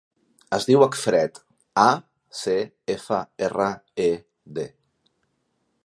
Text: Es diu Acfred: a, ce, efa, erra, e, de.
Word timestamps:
Es 0.55 0.63
diu 0.69 0.85
Acfred: 0.85 1.37
a, 1.81 1.85
ce, 2.39 2.57
efa, 2.95 3.21
erra, 3.49 3.69
e, 4.09 4.09
de. 4.59 4.67